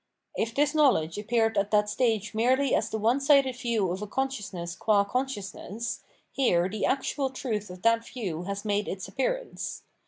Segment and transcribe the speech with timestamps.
[0.35, 4.07] If this knowledge appeared at that stage merely as the one sided view of a
[4.07, 9.83] consciousness qua consciousness, here the actual truth of that view has made its appearance.